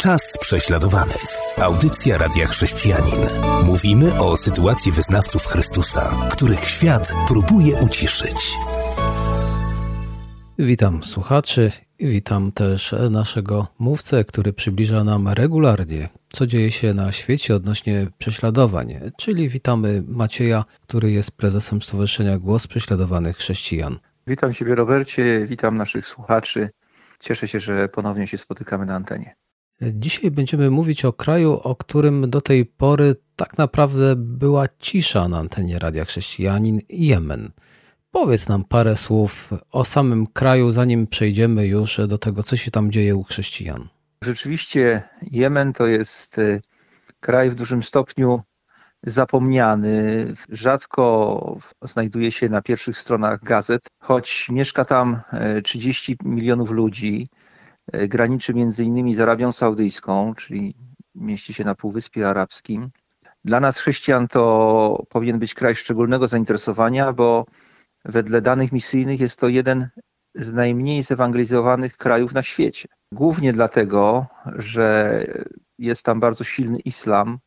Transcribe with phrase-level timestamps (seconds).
[0.00, 1.24] Czas prześladowanych.
[1.58, 3.26] Audycja Radia Chrześcijanin.
[3.64, 8.56] Mówimy o sytuacji wyznawców Chrystusa, których świat próbuje uciszyć.
[10.58, 17.12] Witam słuchaczy i witam też naszego mówcę, który przybliża nam regularnie, co dzieje się na
[17.12, 19.00] świecie odnośnie prześladowań.
[19.16, 23.98] Czyli witamy Macieja, który jest prezesem Stowarzyszenia Głos Prześladowanych Chrześcijan.
[24.26, 26.70] Witam Ciebie, Robercie, witam naszych słuchaczy.
[27.20, 29.34] Cieszę się, że ponownie się spotykamy na antenie.
[29.82, 35.38] Dzisiaj będziemy mówić o kraju, o którym do tej pory tak naprawdę była cisza na
[35.38, 37.50] antenie Radia Chrześcijanin Jemen.
[38.10, 42.92] Powiedz nam parę słów o samym kraju, zanim przejdziemy już do tego, co się tam
[42.92, 43.88] dzieje u chrześcijan.
[44.24, 46.60] Rzeczywiście Jemen to jest e,
[47.20, 48.42] kraj w dużym stopniu
[49.02, 50.26] zapomniany.
[50.48, 55.20] Rzadko znajduje się na pierwszych stronach gazet, choć mieszka tam
[55.64, 57.28] 30 e, milionów ludzi.
[57.92, 60.74] E, graniczy między innymi z Arabią Saudyjską, czyli
[61.14, 62.90] mieści się na Półwyspie Arabskim.
[63.44, 67.46] Dla nas chrześcijan to powinien być kraj szczególnego zainteresowania, bo
[68.04, 69.88] wedle danych misyjnych jest to jeden
[70.34, 72.88] z najmniej zewangelizowanych krajów na świecie.
[73.12, 75.24] Głównie dlatego, że
[75.78, 77.38] jest tam bardzo silny islam.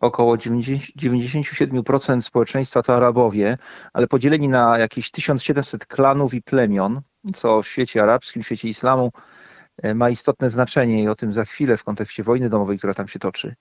[0.00, 3.56] Około 97% społeczeństwa to Arabowie,
[3.92, 7.00] ale podzieleni na jakieś 1700 klanów i plemion,
[7.34, 9.12] co w świecie arabskim, w świecie islamu
[9.94, 13.18] ma istotne znaczenie i o tym za chwilę w kontekście wojny domowej, która tam się
[13.18, 13.54] toczy.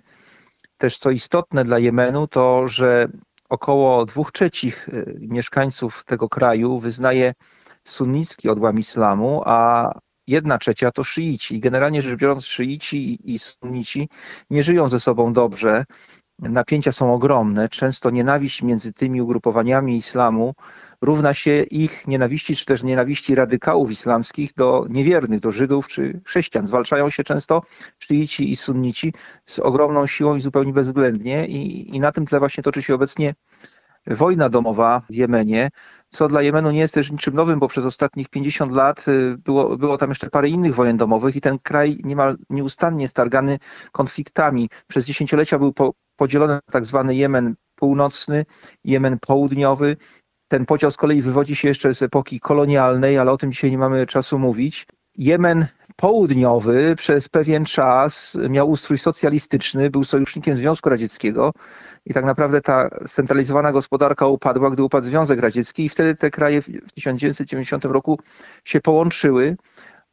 [0.78, 3.08] Też co istotne dla Jemenu, to że
[3.50, 7.34] około dwóch trzecich e, mieszkańców tego kraju wyznaje
[7.88, 9.92] sunnicki odłam islamu, a
[10.28, 11.59] jedna trzecia to szyici.
[11.59, 14.09] Generalnie rzecz biorąc, szyici i sunnici
[14.50, 15.86] nie żyją ze sobą dobrze
[16.42, 17.70] napięcia są ogromne.
[17.70, 20.53] Często nienawiść między tymi ugrupowaniami islamu
[21.02, 26.67] równa się ich nienawiści, czy też nienawiści radykałów islamskich do niewiernych, do Żydów czy chrześcijan.
[26.67, 27.62] Zwalczają się często
[28.00, 29.14] szyici i sunnici
[29.45, 33.34] z ogromną siłą i zupełnie bezwzględnie i, i na tym tle właśnie toczy się obecnie
[34.07, 35.69] wojna domowa w Jemenie,
[36.09, 39.78] co dla Jemenu nie jest też niczym nowym, bo przez ostatnich 50 lat y, było,
[39.78, 43.59] było tam jeszcze parę innych wojen domowych i ten kraj niemal nieustannie stargany
[43.91, 44.69] konfliktami.
[44.88, 48.45] Przez dziesięciolecia był po, podzielony na tak zwany Jemen północny,
[48.84, 49.97] Jemen południowy.
[50.47, 53.78] Ten podział z kolei wywodzi się jeszcze z epoki kolonialnej, ale o tym dzisiaj nie
[53.78, 54.85] mamy czasu mówić.
[55.17, 61.53] Jemen południowy przez pewien czas miał ustrój socjalistyczny, był sojusznikiem Związku Radzieckiego
[62.06, 66.62] i tak naprawdę ta scentralizowana gospodarka upadła, gdy upadł Związek Radziecki i wtedy te kraje
[66.62, 68.19] w 1990 roku
[68.63, 69.57] się połączyły,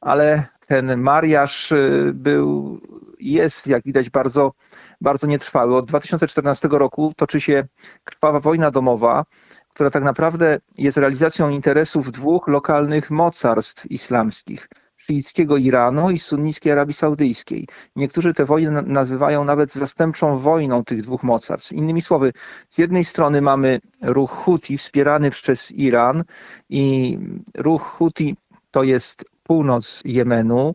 [0.00, 2.80] ale ten mariaż y, był,
[3.20, 4.52] jest jak widać bardzo,
[5.00, 5.76] bardzo nietrwały.
[5.76, 7.64] Od 2014 roku toczy się
[8.04, 9.24] krwawa wojna domowa,
[9.74, 16.94] która tak naprawdę jest realizacją interesów dwóch lokalnych mocarstw islamskich szyickiego Iranu i sunnickiej Arabii
[16.94, 17.66] Saudyjskiej.
[17.96, 21.72] Niektórzy te wojny nazywają nawet zastępczą wojną tych dwóch mocarstw.
[21.72, 22.32] Innymi słowy,
[22.68, 26.24] z jednej strony mamy ruch Huti wspierany przez Iran
[26.68, 27.18] i
[27.54, 28.36] ruch Huti
[28.70, 30.74] to jest północ Jemenu,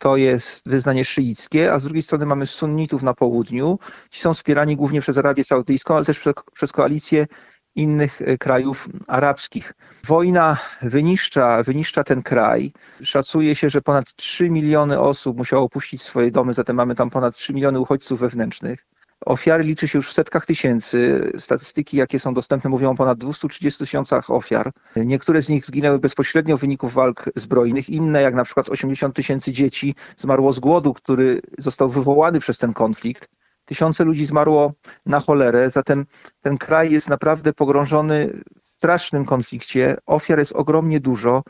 [0.00, 3.78] to jest wyznanie szyickie, a z drugiej strony mamy sunnitów na południu.
[4.10, 6.20] Ci są wspierani głównie przez Arabię Saudyjską, ale też
[6.52, 7.26] przez koalicję
[7.74, 9.72] innych e, krajów arabskich.
[10.06, 12.72] Wojna wyniszcza, wyniszcza ten kraj.
[13.02, 17.36] Szacuje się, że ponad 3 miliony osób musiało opuścić swoje domy, zatem mamy tam ponad
[17.36, 18.86] 3 miliony uchodźców wewnętrznych.
[19.26, 21.30] Ofiary liczy się już w setkach tysięcy.
[21.38, 24.72] Statystyki, jakie są dostępne, mówią o ponad 230 tysiącach ofiar.
[24.96, 29.52] Niektóre z nich zginęły bezpośrednio w wyniku walk zbrojnych, inne, jak na przykład 80 tysięcy
[29.52, 33.28] dzieci, zmarło z głodu, który został wywołany przez ten konflikt.
[33.70, 34.72] Tysiące ludzi zmarło
[35.06, 36.06] na cholerę, zatem
[36.40, 39.96] ten kraj jest naprawdę pogrążony w strasznym konflikcie.
[40.06, 41.42] Ofiar jest ogromnie dużo.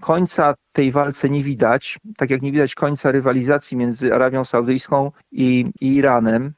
[0.00, 5.64] Końca tej walce nie widać, tak jak nie widać końca rywalizacji między Arabią Saudyjską i,
[5.80, 6.52] i Iranem.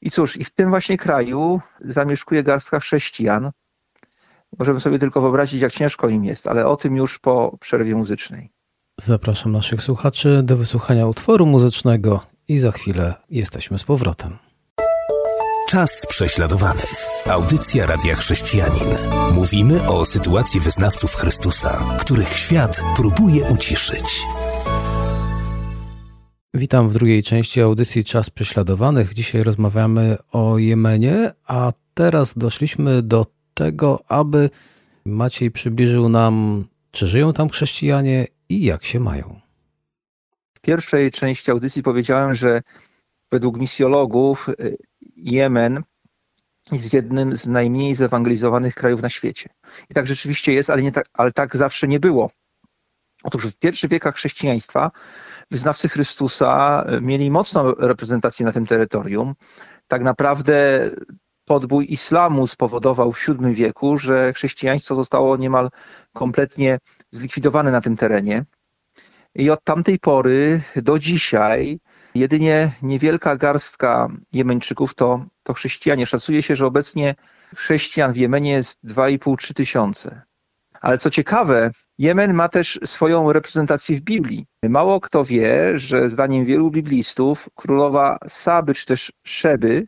[0.00, 3.50] I cóż, i w tym właśnie kraju zamieszkuje garstka chrześcijan.
[4.58, 8.50] Możemy sobie tylko wyobrazić, jak ciężko im jest, ale o tym już po przerwie muzycznej.
[9.00, 14.38] Zapraszam naszych słuchaczy do wysłuchania utworu muzycznego i za chwilę jesteśmy z powrotem.
[15.70, 17.04] Czas prześladowanych.
[17.26, 18.88] Audycja Radia Chrześcijanin.
[19.32, 24.22] Mówimy o sytuacji wyznawców Chrystusa, których świat próbuje uciszyć.
[26.54, 29.14] Witam w drugiej części audycji Czas Prześladowanych.
[29.14, 34.50] Dzisiaj rozmawiamy o Jemenie, a teraz doszliśmy do tego, aby
[35.04, 39.47] Maciej przybliżył nam, czy żyją tam chrześcijanie i jak się mają.
[40.58, 42.62] W pierwszej części audycji powiedziałem, że
[43.30, 44.76] według misjologów y,
[45.16, 45.82] Jemen
[46.72, 49.50] jest jednym z najmniej zewangelizowanych krajów na świecie.
[49.90, 52.30] I tak rzeczywiście jest, ale, nie tak, ale tak zawsze nie było.
[53.22, 54.90] Otóż w pierwszych wiekach chrześcijaństwa
[55.50, 59.34] wyznawcy Chrystusa mieli mocną reprezentację na tym terytorium.
[59.88, 60.90] Tak naprawdę
[61.44, 65.70] podbój islamu spowodował w VII wieku, że chrześcijaństwo zostało niemal
[66.12, 66.78] kompletnie
[67.10, 68.44] zlikwidowane na tym terenie.
[69.34, 71.80] I od tamtej pory do dzisiaj
[72.14, 76.06] jedynie niewielka garstka Jemeńczyków to, to chrześcijanie.
[76.06, 77.14] Szacuje się, że obecnie
[77.56, 80.22] chrześcijan w Jemenie jest 2,5-3 tysiące.
[80.80, 84.46] Ale co ciekawe, Jemen ma też swoją reprezentację w Biblii.
[84.62, 89.86] Mało kto wie, że zdaniem wielu biblistów królowa Saby czy też Szeby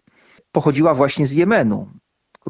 [0.52, 1.86] pochodziła właśnie z Jemenu.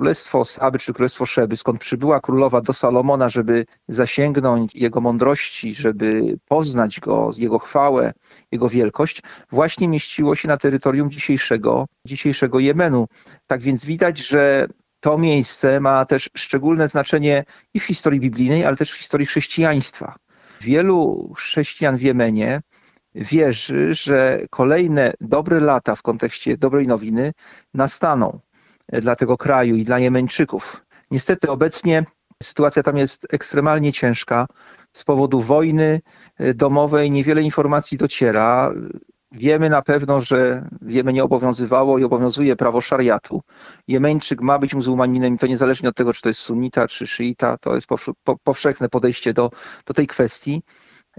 [0.00, 6.38] Królestwo Saby czy Królestwo Szeby, skąd przybyła królowa do Salomona, żeby zasięgnąć jego mądrości, żeby
[6.48, 8.12] poznać go, jego chwałę,
[8.52, 13.06] jego wielkość, właśnie mieściło się na terytorium dzisiejszego, dzisiejszego Jemenu.
[13.46, 14.66] Tak więc widać, że
[15.00, 17.44] to miejsce ma też szczególne znaczenie
[17.74, 20.16] i w historii biblijnej, ale też w historii chrześcijaństwa.
[20.60, 22.60] Wielu chrześcijan w Jemenie
[23.14, 27.32] wierzy, że kolejne dobre lata w kontekście dobrej nowiny
[27.74, 28.40] nastaną
[28.92, 30.84] dla tego kraju i dla Jemeńczyków.
[31.10, 32.04] Niestety obecnie
[32.42, 34.46] sytuacja tam jest ekstremalnie ciężka.
[34.92, 36.00] Z powodu wojny
[36.54, 38.72] domowej niewiele informacji dociera.
[39.32, 43.42] Wiemy na pewno, że wiemy nie obowiązywało i obowiązuje prawo szariatu.
[43.88, 47.56] Jemeńczyk ma być muzułmaninem i to niezależnie od tego, czy to jest sunnita, czy szyita,
[47.58, 47.86] to jest
[48.44, 49.50] powszechne podejście do,
[49.86, 50.62] do tej kwestii.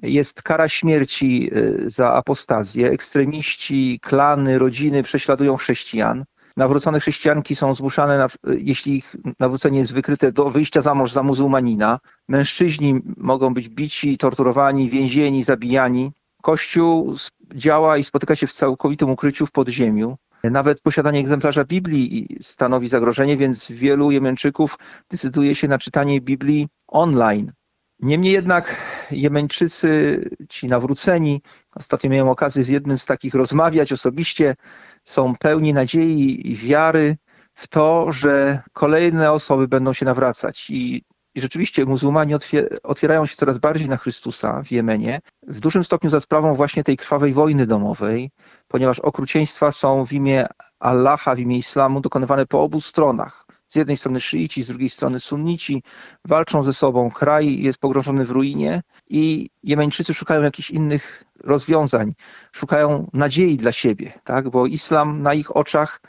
[0.02, 2.90] Jest kara śmierci y, za apostazję.
[2.90, 6.26] Ekstremiści, klany, rodziny prześladują chrześcijan.
[6.58, 8.28] Nawrócone chrześcijanki są zmuszane,
[8.58, 12.00] jeśli ich nawrócenie jest wykryte, do wyjścia za mąż za muzułmanina.
[12.28, 16.12] Mężczyźni mogą być bici, torturowani, więzieni, zabijani.
[16.42, 17.16] Kościół
[17.56, 20.18] działa i spotyka się w całkowitym ukryciu w podziemiu.
[20.44, 24.78] Nawet posiadanie egzemplarza Biblii stanowi zagrożenie, więc wielu Jemeńczyków
[25.10, 27.52] decyduje się na czytanie Biblii online.
[28.00, 28.76] Niemniej jednak
[29.12, 30.20] Jemeńczycy,
[30.50, 31.42] ci nawróceni,
[31.76, 34.56] ostatnio miałem okazję z jednym z takich rozmawiać osobiście,
[35.04, 37.18] są pełni nadziei i wiary
[37.54, 40.70] w to, że kolejne osoby będą się nawracać.
[40.70, 41.04] I
[41.36, 42.38] i rzeczywiście muzułmanie
[42.84, 46.98] otwierają się coraz bardziej na Chrystusa w Jemenie, w dużym stopniu za sprawą właśnie tej
[46.98, 48.32] krwawej wojny domowej,
[48.68, 50.48] ponieważ okrucieństwa są w imię
[50.80, 53.46] Allaha, w imię islamu dokonywane po obu stronach.
[53.72, 55.84] Z jednej strony szyici, z drugiej strony sunnici
[56.26, 62.14] walczą ze sobą, kraj jest pogrążony w ruinie i Jemeńczycy szukają jakichś innych rozwiązań,
[62.52, 64.50] szukają nadziei dla siebie, tak?
[64.50, 66.02] bo islam na ich oczach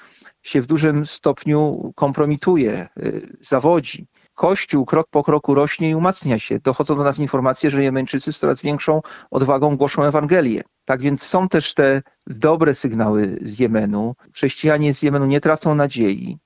[0.43, 4.07] się w dużym stopniu kompromituje, y, zawodzi.
[4.35, 6.59] Kościół krok po kroku rośnie i umacnia się.
[6.59, 9.01] Dochodzą do nas informacje, że Jemeńczycy z coraz większą
[9.31, 10.63] odwagą głoszą Ewangelię.
[10.85, 14.15] Tak więc są też te dobre sygnały z Jemenu.
[14.35, 16.39] Chrześcijanie z Jemenu nie tracą nadziei.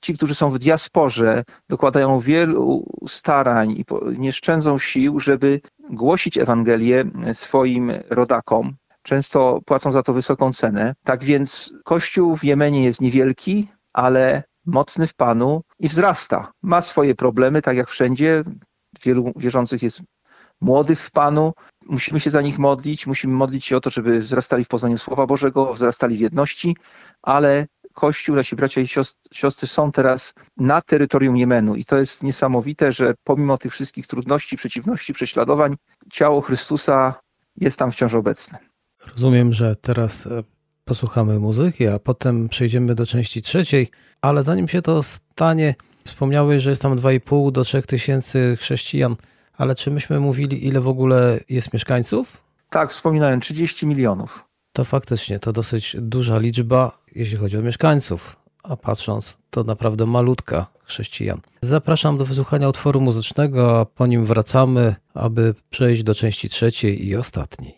[0.00, 3.84] Ci, którzy są w diasporze, dokładają wielu starań i
[4.18, 5.60] nie szczędzą sił, żeby
[5.90, 8.76] głosić Ewangelię swoim rodakom.
[9.02, 10.94] Często płacą za to wysoką cenę.
[11.04, 16.52] Tak więc Kościół w Jemenie jest niewielki, ale mocny w Panu i wzrasta.
[16.62, 18.44] Ma swoje problemy, tak jak wszędzie.
[19.02, 20.00] Wielu wierzących jest
[20.60, 21.52] młodych w Panu.
[21.86, 25.26] Musimy się za nich modlić, musimy modlić się o to, żeby wzrastali w poznaniu Słowa
[25.26, 26.76] Bożego, wzrastali w jedności,
[27.22, 27.66] ale
[28.00, 28.86] Kościół, nasi bracia i
[29.32, 34.56] siostry są teraz na terytorium Jemenu i to jest niesamowite, że pomimo tych wszystkich trudności,
[34.56, 35.76] przeciwności, prześladowań,
[36.12, 37.14] ciało Chrystusa
[37.56, 38.58] jest tam wciąż obecne.
[39.12, 40.42] Rozumiem, że teraz e,
[40.84, 43.90] posłuchamy muzyki, a potem przejdziemy do części trzeciej,
[44.20, 49.16] ale zanim się to stanie, wspomniałeś, że jest tam 2,5 do 3 tysięcy chrześcijan,
[49.52, 52.42] ale czy myśmy mówili, ile w ogóle jest mieszkańców?
[52.70, 54.50] Tak, wspominałem, 30 milionów.
[54.72, 60.66] To faktycznie to dosyć duża liczba, jeśli chodzi o mieszkańców, a patrząc, to naprawdę malutka
[60.84, 61.40] chrześcijan.
[61.60, 67.16] Zapraszam do wysłuchania utworu muzycznego, a po nim wracamy, aby przejść do części trzeciej i
[67.16, 67.74] ostatniej.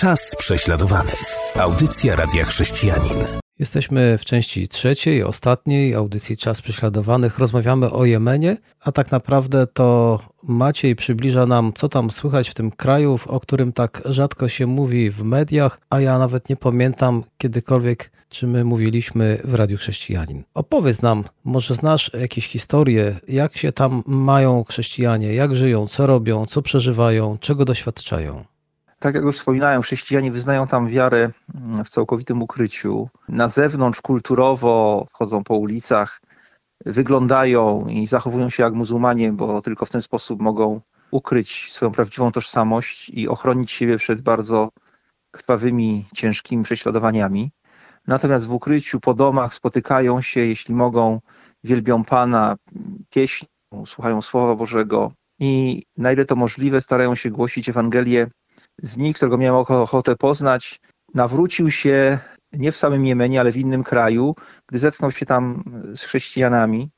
[0.00, 1.24] Czas prześladowanych.
[1.56, 3.43] Audycja Radia Chrześcijanin.
[3.58, 7.38] Jesteśmy w części trzeciej, ostatniej audycji Czas Prześladowanych.
[7.38, 10.18] Rozmawiamy o Jemenie, a tak naprawdę to
[10.48, 15.10] Maciej przybliża nam, co tam słychać w tym kraju, o którym tak rzadko się mówi
[15.10, 20.44] w mediach, a ja nawet nie pamiętam kiedykolwiek, czy my mówiliśmy w Radiu Chrześcijanin.
[20.54, 26.46] Opowiedz nam, może znasz jakieś historie, jak się tam mają chrześcijanie, jak żyją, co robią,
[26.46, 28.44] co przeżywają, czego doświadczają
[29.04, 33.08] tak jak już wspominałem, chrześcijanie wyznają tam wiarę mm, w całkowitym ukryciu.
[33.28, 36.20] Na zewnątrz kulturowo chodzą po ulicach,
[36.86, 40.80] wyglądają i zachowują się jak muzułmanie, bo tylko w ten sposób mogą
[41.10, 44.70] ukryć swoją prawdziwą tożsamość i ochronić siebie przed bardzo
[45.30, 47.50] krwawymi, ciężkimi prześladowaniami.
[48.06, 51.20] Natomiast w ukryciu po domach spotykają się, jeśli mogą,
[51.64, 52.56] wielbią Pana,
[53.10, 53.48] pieśnią,
[53.86, 58.26] słuchają Słowa Bożego, i na ile to możliwe starają się głosić Ewangelię
[58.82, 60.80] z nich, którego miałem ochotę poznać,
[61.14, 62.18] nawrócił się
[62.52, 64.34] nie w samym Jemenie, ale w innym kraju,
[64.66, 66.90] gdy zetknął się tam z chrześcijanami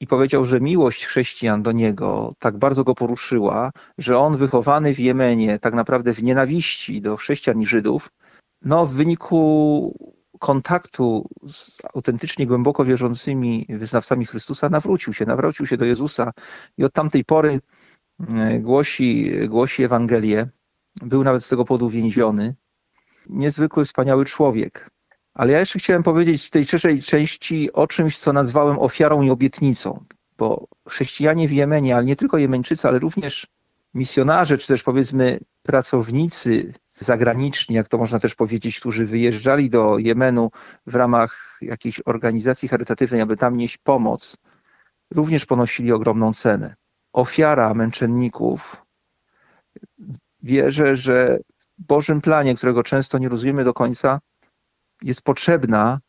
[0.00, 5.00] i powiedział, że miłość chrześcijan do niego tak bardzo go poruszyła, że on wychowany w
[5.00, 8.10] Jemenie, tak naprawdę w nienawiści do chrześcijan i Żydów,
[8.62, 9.94] no w wyniku
[10.38, 16.32] kontaktu z autentycznie głęboko wierzącymi wyznawcami Chrystusa nawrócił się, nawrócił się do Jezusa
[16.78, 17.60] i od tamtej pory
[18.36, 20.48] e, głosi, głosi Ewangelię.
[21.02, 22.54] Był nawet z tego powodu więziony.
[23.28, 24.90] Niezwykły, wspaniały człowiek.
[25.34, 29.30] Ale ja jeszcze chciałem powiedzieć w tej trzeciej części o czymś, co nazwałem ofiarą i
[29.30, 30.04] obietnicą,
[30.38, 33.46] bo chrześcijanie w Jemenie, ale nie tylko Jemeńczycy, ale również
[33.94, 40.50] misjonarze, czy też powiedzmy pracownicy zagraniczni, jak to można też powiedzieć, którzy wyjeżdżali do Jemenu
[40.86, 44.36] w ramach jakiejś organizacji charytatywnej, aby tam nieść pomoc,
[45.10, 46.74] również ponosili ogromną cenę.
[47.12, 48.82] Ofiara męczenników
[50.42, 51.38] wierzę, że
[51.78, 54.20] w Bożym planie, którego często nie rozumiemy do końca,
[55.02, 56.00] jest potrzebna,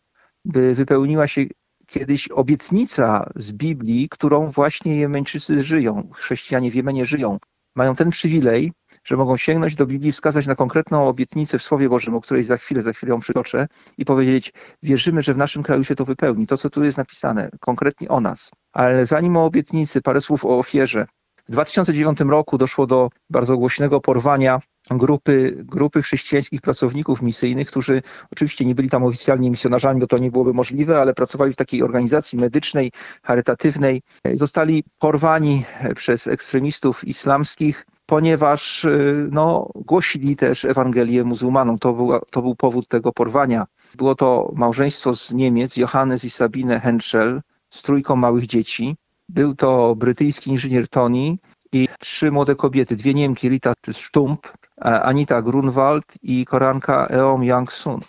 [0.46, 1.46] by wypełniła się
[1.88, 7.38] kiedyś obietnica z Biblii, którą właśnie Jemeńczycy żyją, chrześcijanie w Jemenie żyją.
[7.76, 8.72] Mają ten przywilej,
[9.04, 12.58] że mogą sięgnąć do Biblii, wskazać na konkretną obietnicę w Słowie Bożym, o której za
[12.58, 13.68] chwilę, za chwilę ją przytoczę
[13.98, 16.48] i powiedzieć, wierzymy, że w naszym kraju się to wypełni.
[16.48, 18.52] To, co tu jest napisane, konkretnie o nas.
[18.74, 21.06] Ale zanim o obietnicy, parę słów o ofierze.
[21.50, 24.60] W 2009 roku doszło do bardzo głośnego porwania
[24.92, 28.02] grupy, grupy chrześcijańskich pracowników misyjnych, którzy
[28.32, 31.84] oczywiście nie byli tam oficjalnie misjonarzami, bo to nie byłoby możliwe, ale pracowali w takiej
[31.84, 32.92] organizacji medycznej,
[33.24, 34.02] charytatywnej.
[34.34, 35.66] Zostali porwani
[35.96, 41.80] przez ekstremistów islamskich, ponieważ y, no, głosili też Ewangelię muzułmanom.
[41.80, 43.66] To był, to był powód tego porwania.
[43.98, 48.96] Było to małżeństwo z Niemiec, Johannes i Sabine Henschel, z trójką małych dzieci.
[49.30, 51.38] Był to brytyjski inżynier Tony
[51.72, 54.48] i trzy młode kobiety, dwie Niemki, Rita Stump,
[54.82, 58.00] Anita Grunwald i Koranka Eom Young-sun.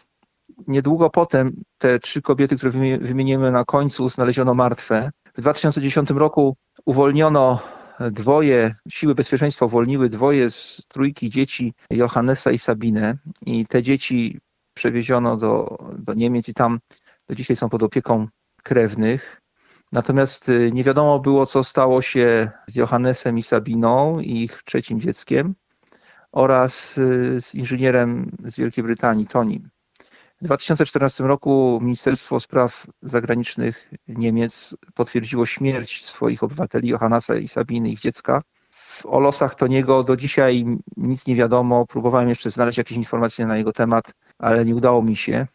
[0.67, 5.11] Niedługo potem te trzy kobiety, które wymienimy na końcu, znaleziono martwe.
[5.35, 7.61] W 2010 roku uwolniono
[8.11, 14.39] dwoje, siły bezpieczeństwa uwolniły dwoje z trójki dzieci Johannesa i Sabine i te dzieci
[14.75, 16.81] przewieziono do, do Niemiec i tam
[17.29, 18.27] do dzisiaj są pod opieką
[18.63, 19.40] krewnych.
[19.93, 25.55] Natomiast y, nie wiadomo było, co stało się z Johannesem i Sabiną ich trzecim dzieckiem
[26.33, 29.71] oraz y, z inżynierem z Wielkiej Brytanii, Tonim.
[30.41, 38.01] W 2014 roku Ministerstwo Spraw Zagranicznych Niemiec potwierdziło śmierć swoich obywateli Johannasa i Sabiny, ich
[38.01, 38.43] dziecka.
[39.05, 40.65] O losach Toniego do dzisiaj
[40.97, 41.87] nic nie wiadomo.
[41.87, 45.47] Próbowałem jeszcze znaleźć jakieś informacje na jego temat, ale nie udało mi się.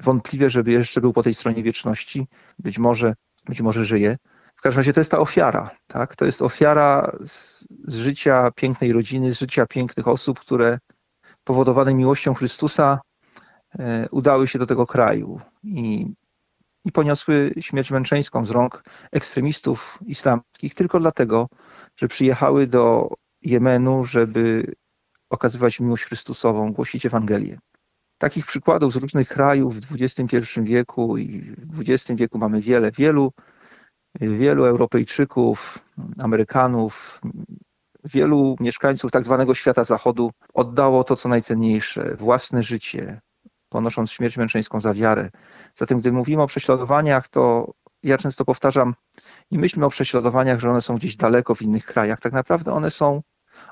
[0.00, 2.26] Wątpliwie, żeby jeszcze był po tej stronie wieczności.
[2.58, 3.14] Być może,
[3.48, 4.16] być może żyje.
[4.56, 5.70] W każdym razie to jest ta ofiara.
[5.86, 6.16] Tak?
[6.16, 10.78] To jest ofiara z, z życia pięknej rodziny, z życia pięknych osób, które
[11.44, 13.00] powodowane miłością Chrystusa
[13.78, 16.06] e, udały się do tego kraju i,
[16.84, 21.48] i poniosły śmierć męczeńską z rąk ekstremistów islamskich tylko dlatego,
[21.96, 23.08] że przyjechały do
[23.42, 24.74] Jemenu, żeby
[25.30, 27.58] okazywać miłość Chrystusową, głosić Ewangelię.
[28.18, 32.90] Takich przykładów z różnych krajów w XXI wieku i w XX wieku mamy wiele.
[32.90, 33.32] Wielu
[34.20, 35.78] wielu Europejczyków,
[36.18, 37.20] Amerykanów,
[38.04, 43.20] wielu mieszkańców tak zwanego świata zachodu oddało to, co najcenniejsze, własne życie,
[43.68, 45.30] ponosząc śmierć męczeńską za wiarę.
[45.74, 48.94] Zatem, gdy mówimy o prześladowaniach, to ja często powtarzam,
[49.50, 52.20] nie myślmy o prześladowaniach, że one są gdzieś daleko w innych krajach.
[52.20, 53.22] Tak naprawdę one są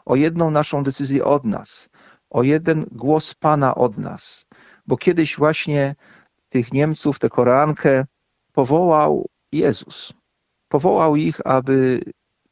[0.05, 1.89] o jedną naszą decyzję od nas,
[2.35, 4.47] o jeden głos Pana od nas.
[4.87, 5.95] Bo kiedyś właśnie
[6.49, 8.05] tych Niemców, tę Koreankę
[8.53, 10.13] powołał Jezus
[10.69, 12.01] powołał ich, aby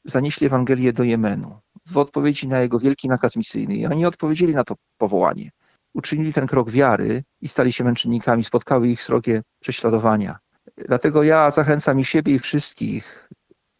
[0.05, 3.75] zanieśli Ewangelię do Jemenu w odpowiedzi na jego wielki nakaz misyjny.
[3.75, 5.51] I oni odpowiedzieli na to powołanie.
[5.95, 10.39] Uczynili ten krok wiary i stali się męczennikami, spotkały ich srogie prześladowania.
[10.77, 13.29] Dlatego ja zachęcam i siebie, i wszystkich,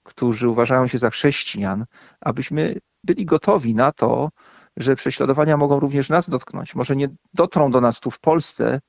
[0.03, 1.85] którzy uważają się za chrześcijan,
[2.21, 4.31] abyśmy byli gotowi na to,
[4.77, 6.75] że prześladowania mogą również nas dotknąć.
[6.75, 8.81] Może nie dotrą do nas tu w Polsce,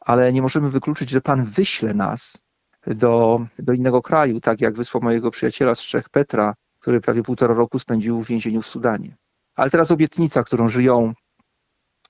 [0.00, 2.42] ale nie możemy wykluczyć, że Pan wyśle nas
[2.86, 7.54] do, do innego kraju, tak jak wysłał mojego przyjaciela z Czech Petra, który prawie półtora
[7.54, 9.16] roku spędził w więzieniu w Sudanie.
[9.54, 11.12] Ale teraz obietnica, którą żyją,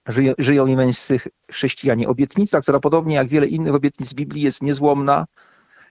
[0.07, 2.09] żyją, żyją jemeńscy chrześcijanie.
[2.09, 5.27] Obietnica, która podobnie jak wiele innych obietnic Biblii jest niezłomna,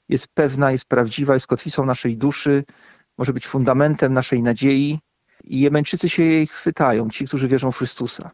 [0.10, 2.64] jest pewna, jest prawdziwa, jest kotwicą naszej duszy,
[3.18, 5.00] może być fundamentem naszej nadziei.
[5.44, 8.32] I Jemeńczycy się jej chwytają, ci, którzy wierzą w Chrystusa.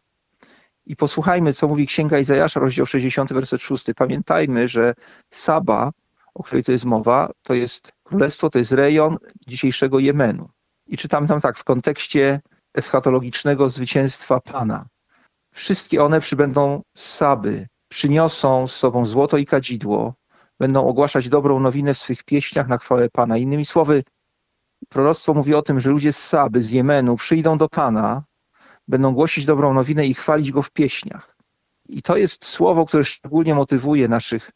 [0.86, 3.86] I posłuchajmy, co mówi Księga Izajasza, rozdział 60, werset 6.
[3.96, 4.94] Pamiętajmy, że
[5.30, 5.92] Saba
[6.36, 10.48] o której to jest mowa, to jest królestwo, to jest rejon dzisiejszego Jemenu.
[10.86, 12.40] I czytam tam tak, w kontekście
[12.74, 14.86] eschatologicznego zwycięstwa Pana.
[15.52, 20.14] Wszystkie one przybędą z Saby, przyniosą z sobą złoto i kadzidło,
[20.60, 23.36] będą ogłaszać dobrą nowinę w swych pieśniach na chwałę Pana.
[23.36, 24.04] Innymi słowy,
[24.88, 28.24] proroctwo mówi o tym, że ludzie z Saby, z Jemenu przyjdą do Pana,
[28.88, 31.36] będą głosić dobrą nowinę i chwalić Go w pieśniach.
[31.88, 34.50] I to jest słowo, które szczególnie motywuje naszych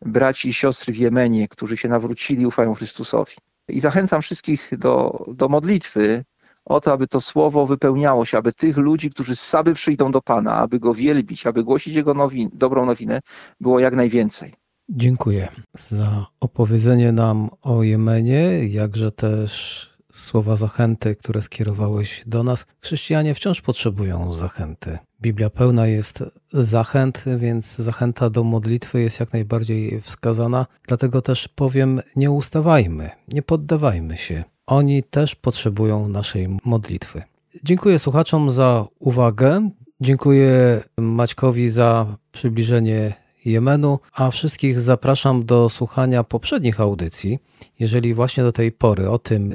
[0.00, 3.34] braci i siostry w Jemenie, którzy się nawrócili, ufają Chrystusowi.
[3.68, 6.24] I zachęcam wszystkich do, do modlitwy
[6.64, 10.22] o to, aby to słowo wypełniało się, aby tych ludzi, którzy z Saby przyjdą do
[10.22, 13.20] Pana, aby Go wielbić, aby głosić Jego nowin, dobrą nowinę,
[13.60, 14.54] było jak najwięcej.
[14.88, 22.66] Dziękuję za opowiedzenie nam o Jemenie, jakże też słowa zachęty, które skierowałeś do nas.
[22.80, 24.98] Chrześcijanie wciąż potrzebują zachęty.
[25.20, 30.66] Biblia pełna jest zachęt, więc zachęta do modlitwy jest jak najbardziej wskazana.
[30.88, 34.44] Dlatego też powiem: nie ustawajmy, nie poddawajmy się.
[34.66, 37.22] Oni też potrzebują naszej modlitwy.
[37.64, 39.70] Dziękuję słuchaczom za uwagę.
[40.00, 47.38] Dziękuję Maćkowi za przybliżenie Jemenu, a wszystkich zapraszam do słuchania poprzednich audycji.
[47.78, 49.52] Jeżeli właśnie do tej pory o tym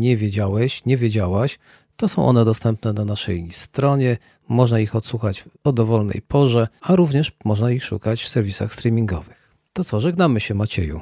[0.00, 1.58] nie wiedziałeś, nie wiedziałaś,
[1.96, 4.18] to są one dostępne na naszej stronie.
[4.48, 9.56] Można ich odsłuchać o dowolnej porze, a również można ich szukać w serwisach streamingowych.
[9.72, 11.00] To co, żegnamy się Macieju.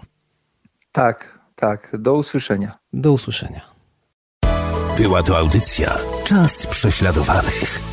[0.92, 1.96] Tak, tak.
[1.98, 2.78] Do usłyszenia.
[2.92, 3.60] Do usłyszenia.
[4.96, 7.87] Była to audycja Czas prześladowanych.